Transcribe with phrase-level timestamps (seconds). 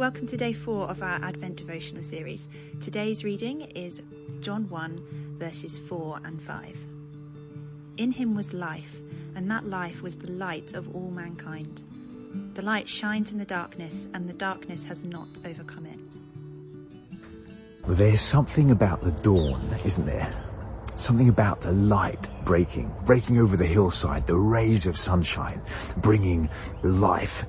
[0.00, 2.48] Welcome to day four of our Advent devotional series.
[2.80, 4.02] Today's reading is
[4.40, 6.74] John 1, verses 4 and 5.
[7.98, 8.96] In him was life,
[9.34, 11.82] and that life was the light of all mankind.
[12.54, 15.98] The light shines in the darkness, and the darkness has not overcome it.
[17.86, 20.30] There's something about the dawn, isn't there?
[20.96, 25.60] Something about the light breaking, breaking over the hillside, the rays of sunshine,
[25.98, 26.48] bringing
[26.82, 27.44] life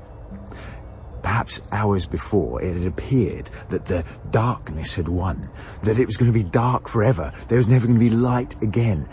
[1.24, 5.50] Perhaps hours before it had appeared that the darkness had won,
[5.84, 8.62] that it was going to be dark forever, there was never going to be light
[8.62, 9.08] again.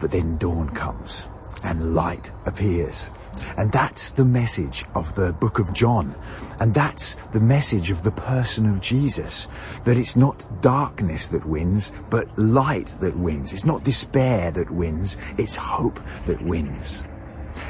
[0.00, 1.26] But then dawn comes
[1.62, 3.10] and light appears.
[3.56, 6.14] And that's the message of the book of John.
[6.60, 9.46] And that's the message of the person of Jesus.
[9.84, 13.52] That it's not darkness that wins, but light that wins.
[13.52, 17.04] It's not despair that wins, it's hope that wins.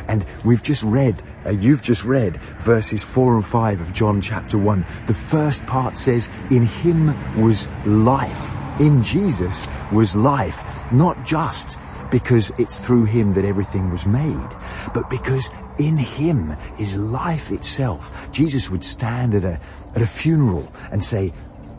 [0.07, 4.59] And we've just read, uh, you've just read verses 4 and 5 of John chapter
[4.59, 4.85] 1.
[5.07, 8.57] The first part says, in him was life.
[8.81, 10.63] In Jesus was life.
[10.93, 11.79] Not just
[12.11, 14.49] because it's through him that everything was made,
[14.95, 18.33] but because in him is life itself.
[18.33, 19.61] Jesus would stand at a,
[19.95, 21.33] at a funeral and say,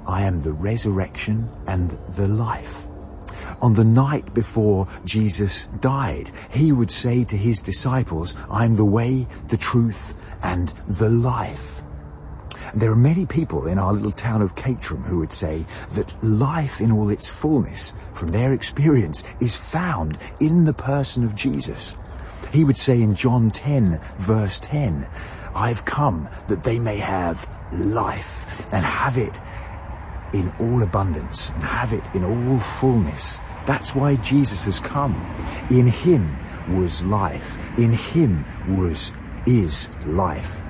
[0.07, 2.85] I am the resurrection and the life
[3.61, 6.31] on the night before Jesus died.
[6.51, 11.81] He would say to his disciples, I'm the way, the truth, and the life.
[12.71, 16.23] And there are many people in our little town of Caterham who would say that
[16.23, 21.95] life in all its fullness, from their experience, is found in the person of Jesus.
[22.53, 25.07] He would say in John 10 verse 10,
[25.55, 29.33] I've come that they may have life and have it
[30.33, 33.39] in all abundance and have it in all fullness.
[33.65, 35.15] That's why Jesus has come.
[35.69, 36.35] In him
[36.75, 37.57] was life.
[37.77, 38.45] In him
[38.77, 39.11] was,
[39.45, 40.61] is life.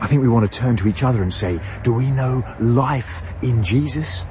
[0.00, 3.22] I think we want to turn to each other and say, do we know life
[3.42, 4.26] in Jesus?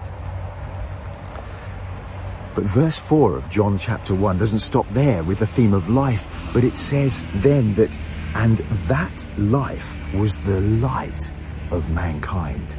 [2.55, 6.27] But verse 4 of John chapter 1 doesn't stop there with the theme of life,
[6.53, 7.95] but it says then that,
[8.33, 11.31] and that life was the light
[11.70, 12.76] of mankind.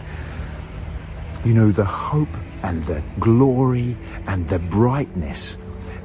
[1.44, 3.96] You know, the hope and the glory
[4.26, 5.56] and the brightness,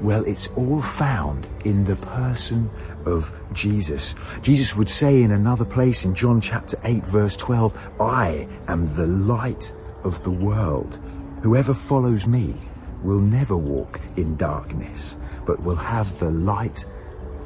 [0.02, 2.69] well, it's all found in the person
[3.06, 4.16] of Jesus.
[4.41, 9.08] Jesus would say in another place in John chapter 8 verse 12, I am the
[9.08, 11.00] light of the world.
[11.42, 12.56] Whoever follows me
[13.02, 16.86] will never walk in darkness, but will have the light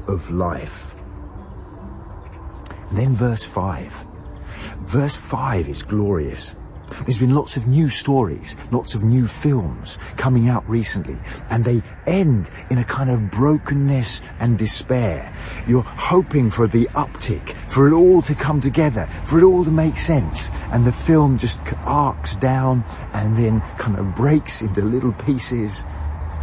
[0.07, 0.93] of life.
[2.89, 3.93] And then verse 5.
[4.81, 6.55] Verse 5 is glorious.
[7.05, 11.17] There's been lots of new stories, lots of new films coming out recently,
[11.49, 15.33] and they end in a kind of brokenness and despair.
[15.67, 19.71] You're hoping for the uptick, for it all to come together, for it all to
[19.71, 22.83] make sense, and the film just arcs down
[23.13, 25.83] and then kind of breaks into little pieces,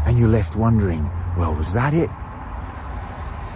[0.07, 2.11] and you're left wondering, well, was that it?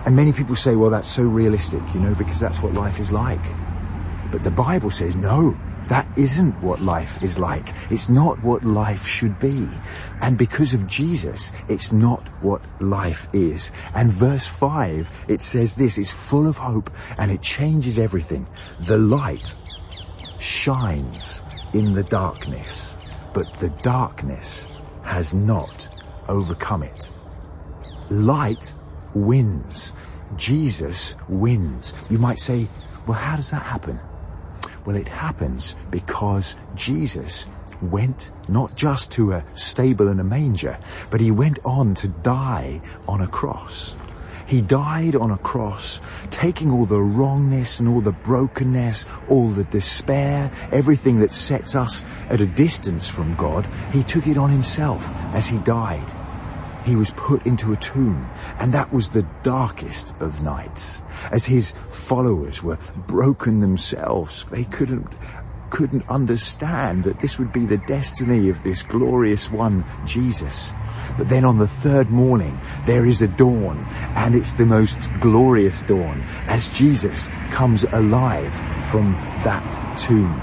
[0.07, 3.13] And many people say, well, that's so realistic, you know, because that's what life is
[3.13, 3.41] like.
[4.31, 5.57] But the Bible says, no,
[5.89, 7.75] that isn't what life is like.
[7.91, 9.69] It's not what life should be.
[10.21, 13.73] And because of Jesus, it's not what life is.
[13.95, 18.47] And verse 5, it says this, is full of hope and it changes everything.
[18.81, 19.57] The light
[20.39, 22.99] shines in the darkness,
[23.33, 24.69] but the darkness
[25.03, 25.89] has not
[26.29, 27.11] overcome it.
[28.11, 28.75] Light
[29.15, 29.93] wins.
[30.37, 31.95] Jesus wins.
[32.11, 32.69] You might say,
[33.07, 33.99] well, how does that happen?
[34.89, 37.45] Well, it happens because Jesus
[37.83, 40.79] went not just to a stable and a manger,
[41.11, 43.95] but he went on to die on a cross.
[44.47, 46.01] He died on a cross,
[46.31, 52.03] taking all the wrongness and all the brokenness, all the despair, everything that sets us
[52.31, 53.69] at a distance from God.
[53.93, 56.18] He took it on himself as he died
[56.85, 58.29] he was put into a tomb,
[58.59, 61.03] and that was the darkest of nights.
[61.31, 65.07] As his followers were broken themselves, they couldn't
[65.71, 70.71] couldn't understand that this would be the destiny of this glorious one, Jesus.
[71.19, 73.85] But then on the third morning, there is a dawn,
[74.17, 78.53] and it's the most glorious dawn, as Jesus comes alive
[78.91, 79.13] from
[79.45, 80.41] that tomb.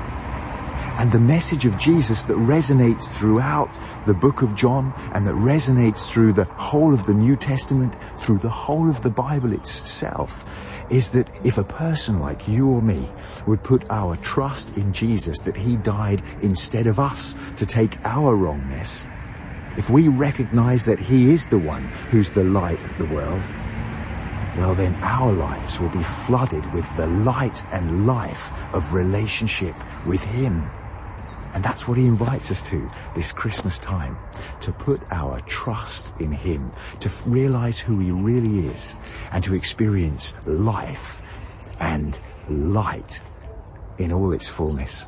[0.98, 6.10] And the message of Jesus that resonates throughout the book of John and that resonates
[6.10, 10.46] through the whole of the New Testament, through the whole of the Bible itself,
[10.90, 13.12] is that if a person like you or me
[13.46, 18.34] would put our trust in Jesus that he died instead of us to take our
[18.36, 19.06] wrongness,
[19.78, 23.42] if we recognize that he is the one who's the light of the world,
[24.58, 29.76] well then our lives will be flooded with the light and life of relationship
[30.06, 30.70] with Him.
[31.56, 34.18] And that's what he invites us to this Christmas time,
[34.60, 38.98] to put our trust in him, to realize who he really is,
[39.32, 41.22] and to experience life
[41.80, 42.20] and
[42.50, 43.22] light
[43.98, 45.06] in all its fullness.